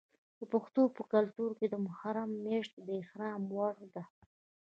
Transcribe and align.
د 0.39 0.41
پښتنو 0.53 0.83
په 0.95 1.01
کلتور 1.13 1.49
کې 1.59 1.67
د 1.69 1.75
محرم 1.85 2.29
میاشت 2.45 2.73
د 2.85 2.89
احترام 3.01 3.41
وړ 3.55 3.75
ده. 3.93 4.03